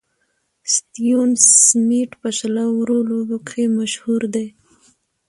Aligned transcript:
ستيون 0.75 1.29
سميټ 1.65 2.11
په 2.21 2.29
شل 2.37 2.55
اورو 2.71 2.97
لوبو 3.09 3.37
کښي 3.47 3.65
مشهوره 3.77 4.27
ده. 4.35 4.45